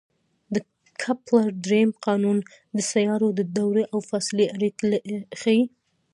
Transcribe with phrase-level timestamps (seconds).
[0.53, 0.55] د
[1.01, 2.37] کپلر درېیم قانون
[2.75, 4.89] د سیارو د دورې او فاصلې اړیکې
[5.41, 5.61] ښيي.